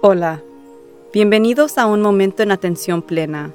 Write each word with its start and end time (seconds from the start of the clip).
Hola, 0.00 0.44
bienvenidos 1.12 1.76
a 1.76 1.86
un 1.86 2.02
momento 2.02 2.44
en 2.44 2.52
atención 2.52 3.02
plena. 3.02 3.50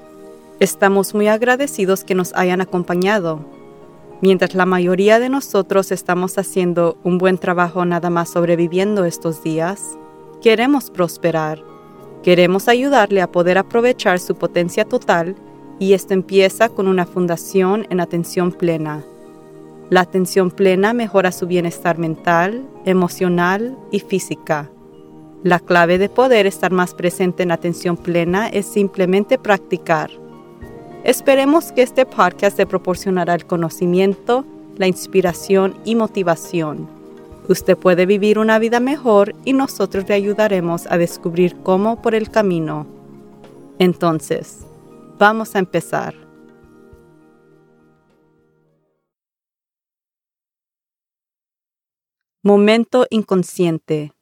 Estamos 0.60 1.14
muy 1.14 1.30
agradecidos 1.30 2.04
que 2.04 2.16
nos 2.16 2.34
hayan 2.34 2.60
acompañado. 2.60 3.40
Mientras 4.20 4.54
la 4.54 4.66
mayoría 4.66 5.22
de 5.22 5.30
nosotros 5.30 5.94
estamos 5.94 6.38
haciendo 6.38 6.98
un 7.06 7.18
buen 7.18 7.38
trabajo 7.38 7.86
nada 7.86 8.10
más 8.10 8.30
sobreviviendo 8.30 9.06
estos 9.06 9.42
días, 9.42 9.98
queremos 10.42 10.92
prosperar. 10.92 11.64
Queremos 12.24 12.68
ayudarle 12.68 13.22
a 13.22 13.32
poder 13.32 13.58
aprovechar 13.58 14.20
su 14.20 14.36
potencia 14.36 14.84
total 14.84 15.38
y 15.80 15.94
esto 15.94 16.14
empieza 16.14 16.68
con 16.68 16.90
una 16.90 17.06
fundación 17.06 17.88
en 17.90 18.02
atención 18.02 18.52
plena. 18.52 19.02
La 19.90 20.02
atención 20.02 20.52
plena 20.52 20.92
mejora 20.92 21.32
su 21.32 21.48
bienestar 21.48 21.98
mental, 21.98 22.68
emocional 22.84 23.78
y 23.92 24.02
física. 24.02 24.73
La 25.44 25.60
clave 25.60 25.98
de 25.98 26.08
poder 26.08 26.48
estar 26.48 26.72
más 26.72 26.94
presente 26.94 27.44
en 27.44 27.52
atención 27.52 27.98
plena 27.98 28.48
es 28.48 28.66
simplemente 28.66 29.38
practicar. 29.38 30.10
Esperemos 31.04 31.74
que 31.74 31.82
este 31.82 32.06
podcast 32.06 32.56
te 32.56 32.66
proporcionará 32.66 33.36
el 33.36 33.46
conocimiento, 33.46 34.46
la 34.78 34.88
inspiración 34.88 35.76
y 35.84 35.96
motivación. 35.96 36.88
Usted 37.50 37.78
puede 37.78 38.06
vivir 38.06 38.40
una 38.40 38.58
vida 38.58 38.80
mejor 38.80 39.36
y 39.44 39.52
nosotros 39.52 40.08
le 40.08 40.14
ayudaremos 40.14 40.88
a 40.88 40.98
descubrir 40.98 41.58
cómo 41.58 42.02
por 42.02 42.16
el 42.16 42.30
camino. 42.30 42.88
Entonces, 43.80 44.66
vamos 45.20 45.58
a 45.58 45.60
empezar. 45.60 46.16
Momento 52.42 53.08
inconsciente. 53.10 54.13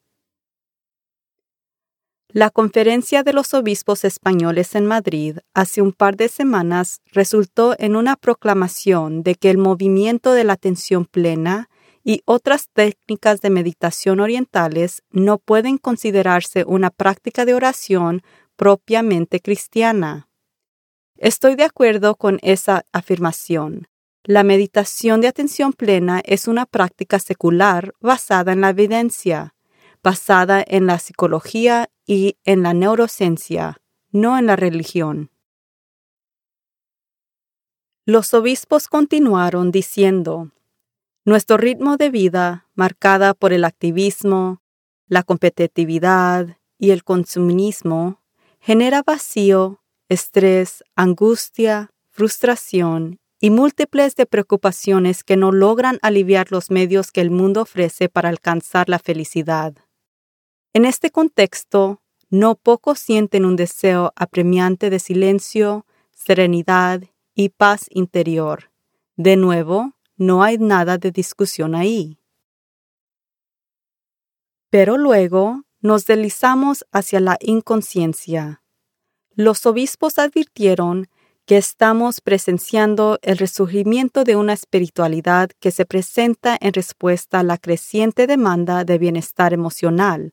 La 2.34 2.50
Conferencia 2.50 3.24
de 3.24 3.34
los 3.34 3.54
Obispos 3.54 4.06
Españoles 4.06 4.76
en 4.76 4.86
Madrid 4.86 5.40
hace 5.54 5.82
un 5.82 5.92
par 5.92 6.16
de 6.16 6.30
semanas 6.30 7.02
resultó 7.08 7.76
en 7.78 7.98
una 7.98 8.16
proclamación 8.16 9.22
de 9.22 9.36
que 9.36 9.50
el 9.50 9.58
movimiento 9.58 10.32
de 10.32 10.46
la 10.46 10.54
atención 10.54 11.04
plena 11.04 11.70
y 12.06 12.22
otras 12.24 12.70
técnicas 12.72 13.42
de 13.42 13.50
meditación 13.50 14.22
orientales 14.22 15.04
no 15.12 15.40
pueden 15.40 15.78
considerarse 15.78 16.64
una 16.66 16.90
práctica 16.90 17.44
de 17.44 17.54
oración 17.54 18.22
propiamente 18.56 19.42
cristiana. 19.42 20.30
Estoy 21.18 21.56
de 21.56 21.66
acuerdo 21.66 22.16
con 22.16 22.40
esa 22.44 22.86
afirmación. 22.94 23.90
La 24.24 24.44
meditación 24.44 25.20
de 25.20 25.28
atención 25.28 25.74
plena 25.74 26.22
es 26.24 26.48
una 26.48 26.66
práctica 26.66 27.20
secular 27.20 27.94
basada 28.00 28.54
en 28.54 28.62
la 28.62 28.70
evidencia, 28.70 29.54
basada 30.04 30.64
en 30.66 30.86
la 30.88 31.00
psicología 31.00 31.90
y 32.06 32.38
en 32.44 32.64
la 32.64 32.74
neurociencia, 32.74 33.78
no 34.12 34.38
en 34.38 34.46
la 34.48 34.56
religión. 34.56 35.32
Los 38.06 38.34
obispos 38.34 38.88
continuaron 38.88 39.72
diciendo, 39.72 40.52
Nuestro 41.24 41.58
ritmo 41.58 41.98
de 41.98 42.10
vida, 42.10 42.68
marcada 42.74 43.36
por 43.36 43.54
el 43.54 43.64
activismo, 43.64 44.62
la 45.08 45.22
competitividad 45.22 46.58
y 46.80 46.90
el 46.90 47.04
consumismo, 47.04 48.22
genera 48.60 49.04
vacío, 49.04 49.84
estrés, 50.10 50.84
angustia, 50.96 51.92
frustración 52.10 53.20
y 53.40 53.50
múltiples 53.50 54.16
de 54.16 54.26
preocupaciones 54.26 55.24
que 55.24 55.38
no 55.38 55.52
logran 55.52 56.00
aliviar 56.02 56.52
los 56.52 56.72
medios 56.72 57.12
que 57.12 57.22
el 57.22 57.30
mundo 57.30 57.62
ofrece 57.62 58.10
para 58.10 58.30
alcanzar 58.30 58.90
la 58.90 59.00
felicidad. 59.00 59.76
En 60.74 60.86
este 60.86 61.12
contexto, 61.12 62.02
no 62.30 62.56
pocos 62.56 62.98
sienten 62.98 63.44
un 63.44 63.58
deseo 63.58 64.14
apremiante 64.16 64.90
de 64.90 65.00
silencio, 65.00 65.86
serenidad 66.14 67.04
y 67.36 67.50
paz 67.50 67.88
interior. 67.90 68.72
De 69.18 69.36
nuevo, 69.36 69.96
no 70.16 70.44
hay 70.44 70.58
nada 70.58 70.98
de 70.98 71.12
discusión 71.12 71.76
ahí. 71.76 72.20
Pero 74.70 74.98
luego 74.98 75.64
nos 75.82 76.06
deslizamos 76.06 76.86
hacia 76.94 77.20
la 77.20 77.38
inconsciencia. 77.42 78.64
Los 79.36 79.66
obispos 79.66 80.20
advirtieron 80.20 81.10
que 81.46 81.58
estamos 81.58 82.22
presenciando 82.22 83.20
el 83.24 83.40
resurgimiento 83.40 84.24
de 84.24 84.38
una 84.38 84.54
espiritualidad 84.54 85.50
que 85.60 85.72
se 85.72 85.86
presenta 85.86 86.58
en 86.62 86.72
respuesta 86.72 87.40
a 87.40 87.44
la 87.44 87.58
creciente 87.58 88.26
demanda 88.26 88.86
de 88.86 88.98
bienestar 88.98 89.52
emocional 89.52 90.32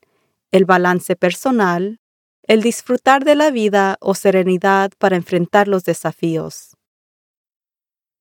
el 0.51 0.65
balance 0.65 1.15
personal, 1.15 1.99
el 2.43 2.61
disfrutar 2.61 3.23
de 3.23 3.35
la 3.35 3.51
vida 3.51 3.97
o 4.01 4.15
serenidad 4.15 4.91
para 4.97 5.15
enfrentar 5.15 5.67
los 5.67 5.83
desafíos. 5.83 6.75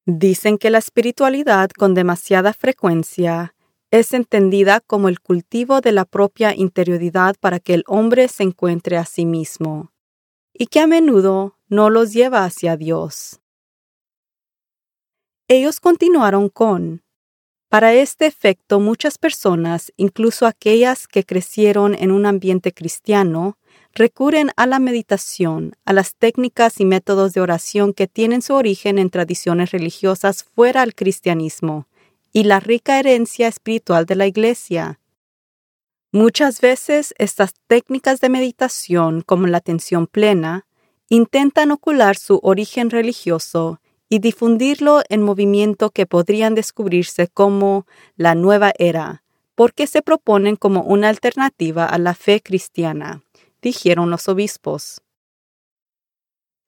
Dicen 0.05 0.59
que 0.59 0.71
la 0.71 0.79
espiritualidad 0.79 1.71
con 1.71 1.95
demasiada 1.95 2.53
frecuencia 2.53 3.55
es 3.91 4.13
entendida 4.13 4.81
como 4.81 5.09
el 5.09 5.21
cultivo 5.21 5.81
de 5.81 5.93
la 5.93 6.05
propia 6.05 6.55
interioridad 6.55 7.37
para 7.41 7.59
que 7.59 7.75
el 7.75 7.85
hombre 7.87 8.29
se 8.29 8.43
encuentre 8.43 8.97
a 8.97 9.05
sí 9.05 9.25
mismo, 9.25 9.93
y 10.53 10.67
que 10.67 10.81
a 10.81 10.87
menudo 10.87 11.57
no 11.69 11.89
los 11.89 12.13
lleva 12.13 12.45
hacia 12.45 12.77
Dios. 12.77 13.41
Ellos 15.49 15.81
continuaron 15.81 16.51
con, 16.51 17.03
para 17.69 17.93
este 17.93 18.27
efecto, 18.27 18.81
muchas 18.81 19.19
personas, 19.19 19.93
incluso 19.97 20.47
aquellas 20.47 21.07
que 21.07 21.25
crecieron 21.25 21.95
en 21.95 22.11
un 22.11 22.25
ambiente 22.25 22.73
cristiano, 22.73 23.59
recurren 23.93 24.51
a 24.57 24.67
la 24.67 24.79
meditación, 24.79 25.75
a 25.85 25.93
las 25.93 26.15
técnicas 26.15 26.81
y 26.81 26.87
métodos 26.87 27.35
de 27.35 27.43
oración 27.43 27.93
que 27.93 28.07
tienen 28.07 28.41
su 28.41 28.55
origen 28.55 28.99
en 28.99 29.11
tradiciones 29.11 29.71
religiosas 29.71 30.45
fuera 30.45 30.81
del 30.81 30.95
cristianismo 30.95 31.87
y 32.33 32.45
la 32.45 32.61
rica 32.61 32.99
herencia 32.99 33.49
espiritual 33.49 34.07
de 34.07 34.15
la 34.15 34.27
Iglesia. 34.27 35.01
Muchas 36.11 36.63
veces 36.63 37.15
estas 37.19 37.53
técnicas 37.67 38.21
de 38.21 38.31
meditación, 38.31 39.21
como 39.21 39.47
la 39.47 39.59
atención 39.59 40.07
plena, 40.07 40.67
intentan 41.11 41.71
ocular 41.71 42.17
su 42.17 42.41
origen 42.43 42.89
religioso 42.89 43.81
y 44.09 44.21
difundirlo 44.21 45.03
en 45.09 45.23
movimiento 45.23 45.91
que 45.91 46.07
podrían 46.07 46.55
descubrirse 46.55 47.29
como 47.29 47.87
la 48.17 48.35
nueva 48.35 48.73
era, 48.79 49.23
porque 49.55 49.87
se 49.87 50.03
proponen 50.03 50.57
como 50.57 50.83
una 50.83 51.09
alternativa 51.09 51.85
a 51.85 51.99
la 51.99 52.15
fe 52.15 52.41
cristiana, 52.41 53.23
dijeron 53.61 54.11
los 54.11 54.29
obispos. 54.29 55.03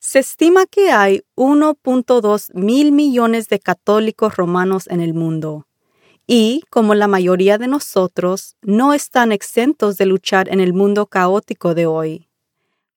Se 0.01 0.19
estima 0.19 0.67
que 0.67 0.91
hay 0.91 1.23
1.2 1.37 2.55
mil 2.55 2.93
millones 2.93 3.49
de 3.49 3.61
católicos 3.61 4.37
romanos 4.37 4.87
en 4.89 5.01
el 5.01 5.15
mundo, 5.15 5.67
y, 6.27 6.63
como 6.71 6.95
la 6.95 7.09
mayoría 7.09 7.59
de 7.59 7.67
nosotros, 7.67 8.57
no 8.63 8.95
están 8.95 9.33
exentos 9.33 9.99
de 9.99 10.07
luchar 10.07 10.49
en 10.49 10.61
el 10.61 10.73
mundo 10.73 11.07
caótico 11.07 11.75
de 11.75 11.87
hoy. 11.87 12.30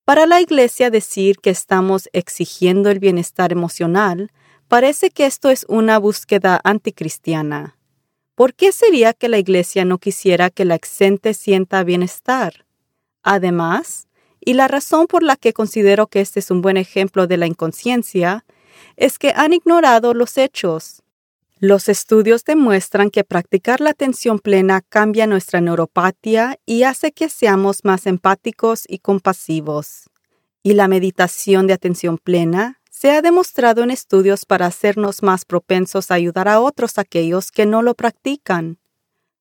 Para 0.05 0.25
la 0.25 0.41
Iglesia 0.41 0.89
decir 0.89 1.37
que 1.37 1.49
estamos 1.49 2.09
exigiendo 2.11 2.89
el 2.89 2.99
bienestar 2.99 3.53
emocional 3.53 4.31
parece 4.67 5.11
que 5.11 5.25
esto 5.25 5.49
es 5.49 5.65
una 5.69 5.97
búsqueda 5.97 6.59
anticristiana. 6.65 7.77
¿Por 8.35 8.53
qué 8.53 8.73
sería 8.73 9.13
que 9.13 9.29
la 9.29 9.37
Iglesia 9.37 9.85
no 9.85 9.99
quisiera 9.99 10.49
que 10.49 10.65
la 10.65 10.75
exente 10.75 11.33
sienta 11.33 11.85
bienestar? 11.85 12.65
Además, 13.21 14.09
y 14.41 14.55
la 14.55 14.67
razón 14.67 15.07
por 15.07 15.23
la 15.23 15.37
que 15.37 15.53
considero 15.53 16.07
que 16.07 16.19
este 16.19 16.41
es 16.41 16.51
un 16.51 16.61
buen 16.61 16.75
ejemplo 16.75 17.25
de 17.25 17.37
la 17.37 17.47
inconsciencia, 17.47 18.43
es 18.97 19.17
que 19.17 19.31
han 19.33 19.53
ignorado 19.53 20.13
los 20.13 20.37
hechos. 20.37 21.02
Los 21.65 21.87
estudios 21.87 22.43
demuestran 22.43 23.09
que 23.09 23.23
practicar 23.23 23.79
la 23.79 23.91
atención 23.91 24.37
plena 24.37 24.81
cambia 24.81 25.27
nuestra 25.27 25.61
neuropatía 25.61 26.59
y 26.65 26.83
hace 26.83 27.13
que 27.13 27.29
seamos 27.29 27.85
más 27.85 28.05
empáticos 28.05 28.83
y 28.85 28.99
compasivos. 28.99 30.09
Y 30.61 30.73
la 30.73 30.89
meditación 30.89 31.65
de 31.65 31.71
atención 31.71 32.17
plena 32.17 32.81
se 32.91 33.11
ha 33.11 33.21
demostrado 33.21 33.81
en 33.81 33.91
estudios 33.91 34.43
para 34.43 34.65
hacernos 34.65 35.23
más 35.23 35.45
propensos 35.45 36.11
a 36.11 36.15
ayudar 36.15 36.49
a 36.49 36.59
otros 36.59 36.97
aquellos 36.97 37.49
que 37.49 37.65
no 37.65 37.81
lo 37.81 37.95
practican. 37.95 38.77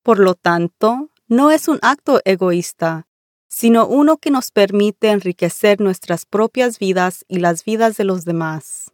Por 0.05 0.21
lo 0.21 0.37
tanto, 0.37 1.11
no 1.27 1.51
es 1.51 1.67
un 1.67 1.81
acto 1.83 2.21
egoísta, 2.25 3.09
sino 3.49 3.89
uno 3.89 4.19
que 4.19 4.31
nos 4.31 4.53
permite 4.53 5.09
enriquecer 5.09 5.81
nuestras 5.81 6.25
propias 6.25 6.79
vidas 6.79 7.25
y 7.27 7.41
las 7.41 7.65
vidas 7.65 7.97
de 7.97 8.05
los 8.05 8.25
demás. 8.25 8.93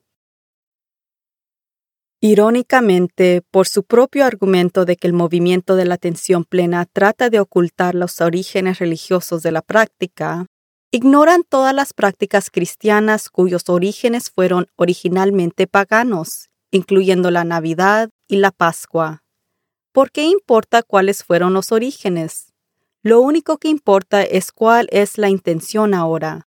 Irónicamente, 2.21 3.43
por 3.49 3.69
su 3.69 3.85
propio 3.85 4.25
argumento 4.25 4.85
de 4.85 4.97
que 4.97 5.07
el 5.07 5.13
movimiento 5.13 5.77
de 5.77 5.85
la 5.85 5.95
atención 5.95 6.45
plena 6.45 6.85
trata 6.85 7.31
de 7.31 7.39
ocultar 7.39 7.95
los 7.95 8.21
orígenes 8.21 8.81
religiosos 8.81 9.45
de 9.45 9.53
la 9.53 9.63
práctica, 9.63 10.47
ignoran 10.91 11.45
todas 11.49 11.73
las 11.73 11.93
prácticas 11.93 12.51
cristianas 12.51 13.29
cuyos 13.29 13.69
orígenes 13.69 14.31
fueron 14.31 14.67
originalmente 14.75 15.69
paganos, 15.69 16.49
incluyendo 16.73 17.31
la 17.31 17.45
Navidad 17.45 18.11
y 18.27 18.39
la 18.39 18.51
Pascua. 18.51 19.23
¿Por 19.93 20.11
qué 20.11 20.25
importa 20.25 20.83
cuáles 20.83 21.23
fueron 21.23 21.55
los 21.55 21.71
orígenes? 21.71 22.53
Lo 23.01 23.21
único 23.21 23.59
que 23.59 23.69
importa 23.69 24.25
es 24.25 24.51
cuál 24.51 24.89
es 24.91 25.19
la 25.19 25.29
intención 25.29 25.95
ahora. 25.95 26.49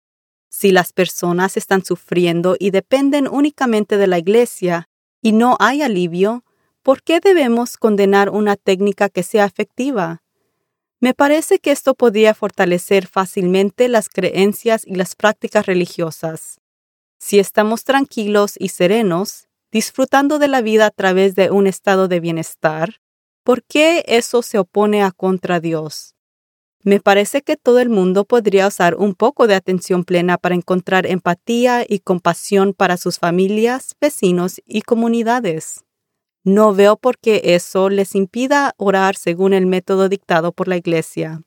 Si 0.47 0.71
las 0.71 0.93
personas 0.93 1.57
están 1.57 1.83
sufriendo 1.83 2.55
y 2.59 2.69
dependen 2.69 3.27
únicamente 3.27 3.97
de 3.97 4.05
la 4.05 4.19
Iglesia 4.19 4.89
y 5.25 5.31
no 5.31 5.57
hay 5.59 5.81
alivio, 5.81 6.43
¿por 6.83 7.01
qué 7.01 7.19
debemos 7.19 7.77
condenar 7.77 8.29
una 8.29 8.55
técnica 8.55 9.09
que 9.09 9.23
sea 9.23 9.45
efectiva? 9.45 10.21
Me 10.99 11.15
parece 11.15 11.57
que 11.57 11.71
esto 11.71 11.95
podría 11.95 12.35
fortalecer 12.35 13.07
fácilmente 13.07 13.87
las 13.87 14.07
creencias 14.07 14.85
y 14.85 14.93
las 14.93 15.15
prácticas 15.15 15.65
religiosas. 15.65 16.59
Si 17.17 17.39
estamos 17.39 17.85
tranquilos 17.85 18.53
y 18.59 18.69
serenos, 18.69 19.47
disfrutando 19.71 20.37
de 20.37 20.47
la 20.47 20.61
vida 20.61 20.85
a 20.85 20.91
través 20.91 21.33
de 21.33 21.49
un 21.49 21.65
estado 21.65 22.07
de 22.07 22.19
bienestar, 22.19 23.01
¿por 23.43 23.63
qué 23.63 24.05
eso 24.07 24.43
se 24.43 24.59
opone 24.59 25.01
a 25.01 25.09
contra 25.09 25.59
Dios? 25.59 26.14
Me 26.85 26.99
parece 26.99 27.41
que 27.41 27.57
todo 27.57 27.79
el 27.79 27.89
mundo 27.89 28.25
podría 28.25 28.67
usar 28.67 28.93
un 28.93 29.15
poco 29.15 29.47
de 29.47 29.55
atención 29.55 30.03
plena 30.03 30.37
para 30.37 30.53
encontrar 30.53 31.07
empatía 31.07 31.83
y 31.89 31.97
compasión 31.97 32.75
para 32.75 32.97
sus 32.97 33.17
familias, 33.17 33.95
vecinos 33.99 34.61
y 34.67 34.83
comunidades. 34.83 35.83
No 36.43 36.75
veo 36.75 36.95
por 36.95 37.17
qué 37.17 37.41
eso 37.43 37.89
les 37.89 38.13
impida 38.13 38.75
orar 38.77 39.15
según 39.15 39.53
el 39.53 39.65
método 39.65 40.09
dictado 40.09 40.51
por 40.51 40.67
la 40.67 40.77
Iglesia. 40.77 41.41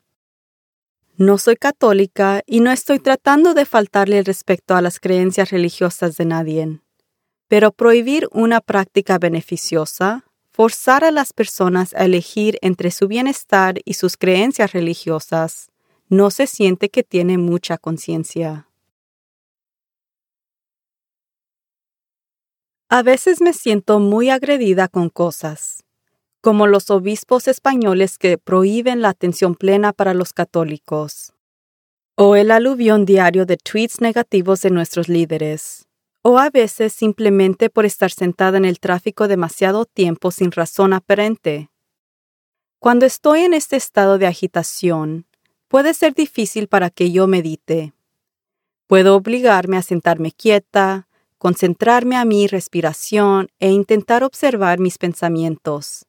No 1.17 1.38
soy 1.38 1.55
católica 1.55 2.43
y 2.44 2.58
no 2.58 2.73
estoy 2.73 2.99
tratando 2.99 3.55
de 3.55 3.64
faltarle 3.64 4.19
el 4.19 4.25
respeto 4.25 4.75
a 4.75 4.82
las 4.82 4.99
creencias 4.99 5.50
religiosas 5.52 6.17
de 6.17 6.25
nadie. 6.25 6.81
Pero 7.46 7.70
prohibir 7.70 8.29
una 8.32 8.61
práctica 8.61 9.19
beneficiosa, 9.19 10.25
forzar 10.58 11.05
a 11.05 11.12
las 11.12 11.32
personas 11.32 11.94
a 11.94 12.05
elegir 12.05 12.58
entre 12.62 12.90
su 12.90 13.06
bienestar 13.06 13.76
y 13.84 13.94
sus 13.94 14.16
creencias 14.16 14.72
religiosas, 14.72 15.70
no 16.08 16.32
se 16.32 16.49
siente 16.49 16.88
que 16.88 17.05
tiene 17.05 17.38
mucha 17.38 17.78
conciencia. 17.78 18.66
A 22.88 23.05
veces 23.05 23.40
me 23.40 23.52
siento 23.52 24.00
muy 24.00 24.31
agredida 24.31 24.88
con 24.88 25.10
cosas, 25.10 25.84
como 26.40 26.66
los 26.66 26.90
obispos 26.90 27.46
españoles 27.46 28.19
que 28.19 28.37
prohíben 28.37 29.00
la 29.00 29.10
atención 29.10 29.55
plena 29.55 29.93
para 29.93 30.12
los 30.12 30.32
católicos, 30.32 31.34
o 32.16 32.34
el 32.34 32.50
aluvión 32.50 33.05
diario 33.05 33.46
de 33.46 33.58
tweets 33.58 34.00
negativos 34.00 34.62
de 34.62 34.70
nuestros 34.70 35.08
líderes, 35.08 35.88
o 36.23 36.38
a 36.38 36.50
veces 36.50 36.93
simplemente 36.93 37.70
por 37.70 37.87
estar 37.87 38.11
sentada 38.11 38.59
en 38.59 38.65
el 38.65 38.81
tráfico 38.81 39.29
demasiado 39.29 39.85
tiempo 39.85 40.31
sin 40.31 40.53
razón 40.53 40.93
aparente. 40.93 41.70
Cuando 42.79 43.06
estoy 43.06 43.41
en 43.41 43.55
este 43.55 43.76
estado 43.76 44.19
de 44.19 44.26
agitación, 44.26 45.26
puede 45.69 45.94
ser 45.94 46.15
difícil 46.15 46.69
para 46.69 46.91
que 46.91 47.11
yo 47.11 47.26
medite. 47.26 47.93
Puedo 48.87 49.17
obligarme 49.17 49.76
a 49.76 49.82
sentarme 49.82 50.32
quieta, 50.32 51.09
concentrarme 51.38 52.17
a 52.17 52.25
mi 52.25 52.47
respiración 52.47 53.49
e 53.59 53.70
intentar 53.70 54.25
observar 54.25 54.79
mis 54.79 54.99
pensamientos. 54.99 56.06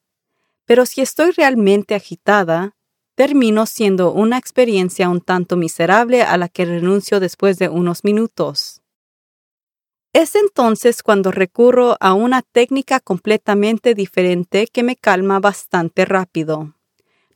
Pero 0.64 0.86
si 0.86 1.00
estoy 1.00 1.32
realmente 1.32 1.94
agitada, 1.94 2.76
termino 3.14 3.66
siendo 3.66 4.12
una 4.12 4.38
experiencia 4.38 5.08
un 5.08 5.20
tanto 5.20 5.56
miserable 5.56 6.22
a 6.22 6.36
la 6.36 6.48
que 6.48 6.64
renuncio 6.64 7.20
después 7.20 7.58
de 7.58 7.68
unos 7.68 8.04
minutos. 8.04 8.80
Es 10.12 10.34
entonces 10.34 11.02
cuando 11.02 11.30
recurro 11.30 11.96
a 12.00 12.14
una 12.14 12.42
técnica 12.42 12.98
completamente 12.98 13.94
diferente 13.94 14.66
que 14.66 14.82
me 14.82 14.96
calma 14.96 15.38
bastante 15.38 16.04
rápido, 16.04 16.74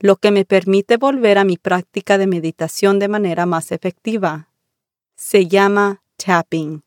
lo 0.01 0.17
que 0.17 0.33
me 0.33 0.45
permite 0.45 0.97
volver 0.97 1.39
a 1.39 1.45
mi 1.45 1.57
práctica 1.57 2.19
de 2.19 2.27
meditación 2.27 2.99
de 2.99 3.09
manera 3.09 3.47
más 3.47 3.71
efectiva. 3.71 4.49
Se 5.15 5.47
llama 5.47 6.03
tapping 6.17 6.83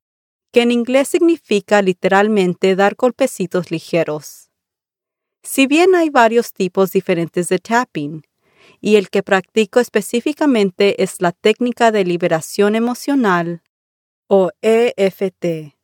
que 0.52 0.64
en 0.64 0.72
inglés 0.72 1.10
significa 1.10 1.82
literalmente 1.82 2.76
dar 2.76 2.96
golpecitos 2.96 3.70
ligeros. 3.70 4.50
Si 5.44 5.68
bien 5.68 5.94
hay 5.94 6.10
varios 6.10 6.52
tipos 6.54 6.92
diferentes 6.92 7.50
de 7.50 7.60
tapping, 7.60 8.24
y 8.82 8.96
el 8.96 9.10
que 9.10 9.24
practico 9.24 9.80
específicamente 9.80 11.04
es 11.04 11.22
la 11.22 11.32
técnica 11.32 11.92
de 11.92 12.04
liberación 12.04 12.76
emocional 12.76 13.62
o 14.28 14.50
EFT. 14.62 15.77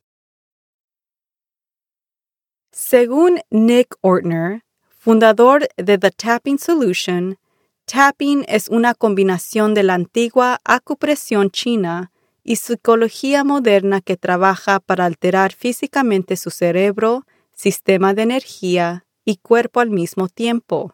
Según 2.94 3.40
Nick 3.50 3.95
Ortner, 4.01 4.62
fundador 5.00 5.68
de 5.78 5.98
The 5.98 6.12
Tapping 6.12 6.60
Solution, 6.60 7.40
tapping 7.86 8.45
es 8.48 8.68
una 8.68 8.94
combinación 8.94 9.74
de 9.74 9.81
la 9.81 9.95
antigua 9.95 10.60
acupresión 10.63 11.50
china 11.50 12.12
y 12.44 12.57
psicología 12.57 13.44
moderna 13.44 14.00
que 14.00 14.16
trabaja 14.16 14.80
para 14.80 15.06
alterar 15.06 15.54
físicamente 15.54 16.38
su 16.38 16.51
cerebro, 16.51 17.25
sistema 17.56 18.13
de 18.13 18.22
energía 18.22 19.07
y 19.25 19.38
cuerpo 19.38 19.80
al 19.80 19.90
mismo 19.90 20.30
tiempo. 20.30 20.94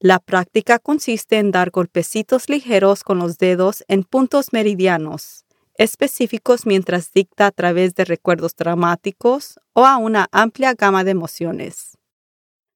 La 0.00 0.18
práctica 0.18 0.80
consiste 0.80 1.38
en 1.38 1.52
dar 1.52 1.70
golpecitos 1.70 2.48
ligeros 2.48 3.04
con 3.04 3.20
los 3.20 3.38
dedos 3.38 3.84
en 3.86 4.02
puntos 4.02 4.52
meridianos, 4.52 5.43
específicos 5.76 6.66
mientras 6.66 7.12
dicta 7.12 7.46
a 7.46 7.50
través 7.50 7.94
de 7.94 8.04
recuerdos 8.04 8.54
dramáticos 8.56 9.58
o 9.72 9.86
a 9.86 9.96
una 9.96 10.28
amplia 10.32 10.74
gama 10.74 11.04
de 11.04 11.10
emociones. 11.10 11.98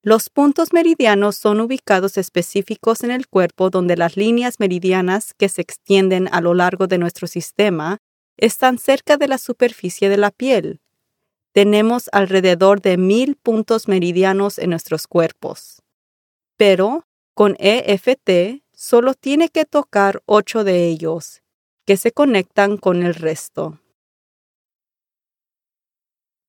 Los 0.03 0.31
puntos 0.31 0.73
meridianos 0.73 1.37
son 1.37 1.61
ubicados 1.61 2.17
específicos 2.19 3.03
en 3.03 3.11
el 3.11 3.29
cuerpo 3.29 3.69
donde 3.69 3.97
las 3.97 4.17
líneas 4.17 4.61
meridianas 4.61 5.35
que 5.35 5.49
se 5.49 5.61
extienden 5.61 6.29
a 6.33 6.41
lo 6.41 6.55
largo 6.55 6.87
de 6.87 6.99
nuestro 6.99 7.27
sistema 7.27 7.99
están 8.37 8.79
cerca 8.79 9.17
de 9.17 9.29
la 9.29 9.39
superficie 9.39 10.09
de 10.09 10.17
la 10.17 10.31
piel. 10.31 10.81
Tenemos 11.53 12.09
alrededor 12.13 12.81
de 12.81 12.97
mil 12.97 13.35
puntos 13.35 13.89
meridianos 13.89 14.59
en 14.59 14.71
nuestros 14.71 15.09
cuerpos. 15.09 15.83
Pero 16.57 17.05
con 17.35 17.57
EFT 17.59 18.63
solo 18.73 19.15
tiene 19.15 19.49
que 19.49 19.65
tocar 19.65 20.23
ocho 20.27 20.63
de 20.63 20.87
ellos, 20.87 21.43
que 21.89 21.97
se 21.97 22.13
conectan 22.13 22.77
con 22.77 23.03
el 23.03 23.15
resto. 23.15 23.81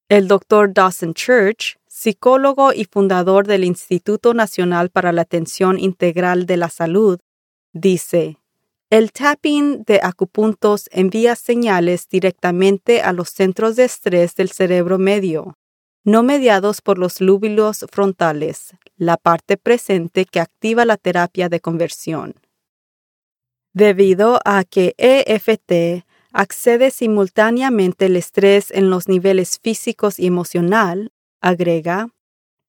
El 0.10 0.28
Dr. 0.28 0.74
Dawson 0.74 1.14
Church 1.14 1.78
psicólogo 1.88 2.74
y 2.74 2.84
fundador 2.84 3.48
del 3.48 3.64
Instituto 3.64 4.34
Nacional 4.34 4.90
para 4.90 5.14
la 5.14 5.22
Atención 5.22 5.80
Integral 5.80 6.46
de 6.46 6.58
la 6.58 6.68
Salud, 6.68 7.20
dice, 7.72 8.38
el 8.90 9.14
tapping 9.14 9.86
de 9.86 10.02
acupuntos 10.04 10.90
envía 10.92 11.38
señales 11.38 12.10
directamente 12.10 13.02
a 13.02 13.14
los 13.14 13.30
centros 13.30 13.78
de 13.78 13.86
estrés 13.86 14.36
del 14.36 14.50
cerebro 14.50 14.98
medio, 14.98 15.58
no 16.04 16.22
mediados 16.22 16.82
por 16.82 16.98
los 16.98 17.22
lóbulos 17.22 17.86
frontales, 17.90 18.76
la 18.98 19.16
parte 19.16 19.56
presente 19.56 20.26
que 20.26 20.42
activa 20.42 20.84
la 20.84 20.98
terapia 20.98 21.48
de 21.48 21.62
conversión. 21.62 22.36
Debido 23.80 24.42
a 24.44 24.66
que 24.66 24.94
EFT 24.98 26.04
accede 26.34 26.92
simultáneamente 26.92 28.08
el 28.08 28.18
estrés 28.18 28.72
en 28.72 28.90
los 28.90 29.08
niveles 29.08 29.58
físicos 29.58 30.20
y 30.20 30.28
emocional, 30.28 31.14
agrega, 31.40 32.10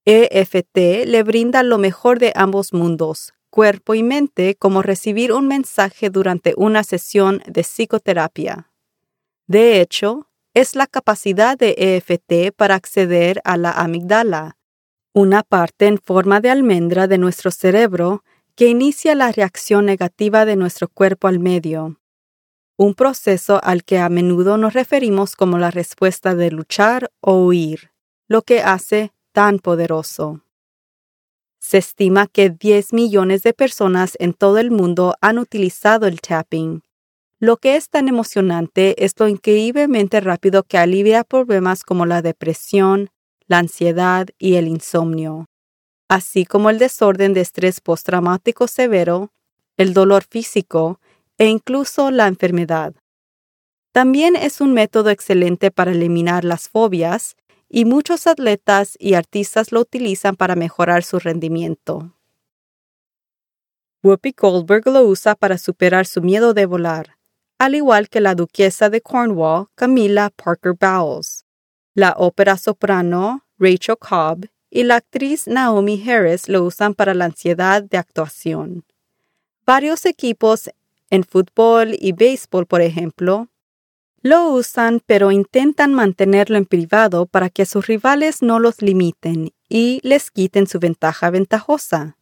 EFT 0.04 1.06
le 1.06 1.24
brinda 1.24 1.64
lo 1.64 1.78
mejor 1.78 2.20
de 2.20 2.32
ambos 2.36 2.72
mundos, 2.72 3.34
cuerpo 3.50 3.96
y 3.96 4.04
mente, 4.04 4.54
como 4.54 4.82
recibir 4.82 5.32
un 5.32 5.48
mensaje 5.48 6.10
durante 6.10 6.54
una 6.56 6.84
sesión 6.84 7.42
de 7.44 7.62
psicoterapia. 7.62 8.70
De 9.48 9.80
hecho, 9.80 10.28
es 10.54 10.76
la 10.76 10.86
capacidad 10.86 11.58
de 11.58 11.74
EFT 11.76 12.54
para 12.54 12.76
acceder 12.76 13.40
a 13.42 13.56
la 13.56 13.72
amígdala, 13.72 14.58
una 15.12 15.42
parte 15.42 15.88
en 15.88 15.98
forma 15.98 16.40
de 16.40 16.50
almendra 16.50 17.08
de 17.08 17.18
nuestro 17.18 17.50
cerebro 17.50 18.22
que 18.60 18.68
inicia 18.68 19.14
la 19.14 19.32
reacción 19.32 19.86
negativa 19.86 20.44
de 20.44 20.54
nuestro 20.54 20.86
cuerpo 20.86 21.28
al 21.28 21.38
medio, 21.38 21.98
un 22.76 22.92
proceso 22.92 23.58
al 23.64 23.84
que 23.84 23.98
a 23.98 24.10
menudo 24.10 24.58
nos 24.58 24.74
referimos 24.74 25.34
como 25.34 25.56
la 25.56 25.70
respuesta 25.70 26.34
de 26.34 26.50
luchar 26.50 27.10
o 27.22 27.42
huir 27.46 27.90
lo 28.28 28.42
que 28.42 28.60
hace 28.60 29.12
tan 29.32 29.60
poderoso. 29.60 30.42
Se 31.58 31.78
estima 31.78 32.26
que 32.26 32.50
10 32.50 32.92
millones 32.92 33.42
de 33.44 33.54
personas 33.54 34.14
en 34.20 34.34
todo 34.34 34.58
el 34.58 34.70
mundo 34.70 35.14
han 35.22 35.38
utilizado 35.38 36.06
el 36.06 36.20
tapping. 36.20 36.82
Lo 37.38 37.56
que 37.56 37.76
es 37.76 37.88
tan 37.88 38.08
emocionante 38.08 39.02
es 39.02 39.18
lo 39.18 39.26
increíblemente 39.26 40.20
rápido 40.20 40.64
que 40.64 40.76
alivia 40.76 41.24
problemas 41.24 41.82
como 41.82 42.04
la 42.04 42.20
depresión, 42.20 43.08
la 43.46 43.56
ansiedad 43.56 44.26
y 44.38 44.56
el 44.56 44.68
insomnio, 44.68 45.46
así 46.10 46.44
como 46.44 46.70
el 46.70 46.78
desorden 46.80 47.34
de 47.34 47.40
estrés 47.40 47.80
postraumático 47.80 48.66
severo, 48.66 49.32
el 49.76 49.94
dolor 49.94 50.24
físico 50.24 51.00
e 51.38 51.46
incluso 51.46 52.10
la 52.10 52.26
enfermedad. 52.26 52.94
También 53.92 54.34
es 54.34 54.60
un 54.60 54.74
método 54.74 55.10
excelente 55.10 55.70
para 55.70 55.92
eliminar 55.92 56.44
las 56.44 56.68
fobias 56.68 57.36
y 57.68 57.84
muchos 57.84 58.26
atletas 58.26 58.96
y 58.98 59.14
artistas 59.14 59.70
lo 59.70 59.80
utilizan 59.80 60.34
para 60.34 60.56
mejorar 60.56 61.04
su 61.04 61.20
rendimiento. 61.20 62.12
Whoopi 64.02 64.34
Goldberg 64.36 64.88
lo 64.88 65.02
usa 65.02 65.36
para 65.36 65.58
superar 65.58 66.06
su 66.06 66.22
miedo 66.22 66.54
de 66.54 66.66
volar, 66.66 67.18
al 67.56 67.76
igual 67.76 68.08
que 68.08 68.20
la 68.20 68.34
duquesa 68.34 68.90
de 68.90 69.00
Cornwall, 69.00 69.68
Camilla 69.76 70.30
Parker 70.30 70.72
Bowles, 70.72 71.44
la 71.94 72.16
ópera 72.18 72.56
soprano 72.56 73.46
Rachel 73.58 73.96
Cobb 73.96 74.48
y 74.70 74.84
la 74.84 74.96
actriz 74.96 75.46
Naomi 75.46 76.02
Harris 76.08 76.48
lo 76.48 76.64
usan 76.64 76.94
para 76.94 77.12
la 77.12 77.26
ansiedad 77.26 77.82
de 77.82 77.98
actuación. 77.98 78.84
Varios 79.66 80.06
equipos 80.06 80.70
en 81.10 81.24
fútbol 81.24 81.96
y 81.98 82.12
béisbol, 82.12 82.66
por 82.66 82.80
ejemplo, 82.80 83.48
lo 84.22 84.50
usan 84.50 85.00
pero 85.04 85.32
intentan 85.32 85.94
mantenerlo 85.94 86.56
en 86.56 86.66
privado 86.66 87.26
para 87.26 87.50
que 87.50 87.66
sus 87.66 87.86
rivales 87.86 88.42
no 88.42 88.58
los 88.58 88.82
limiten 88.82 89.52
y 89.68 90.00
les 90.02 90.30
quiten 90.30 90.66
su 90.66 90.78
ventaja 90.78 91.30
ventajosa. 91.30 92.16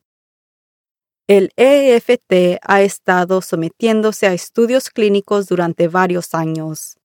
El 1.27 1.51
EFT 1.57 2.59
ha 2.63 2.83
estado 2.83 3.43
sometiéndose 3.43 4.27
a 4.27 4.33
estudios 4.33 4.89
clínicos 4.89 5.47
durante 5.47 5.89
varios 5.89 6.35
años, 6.35 6.98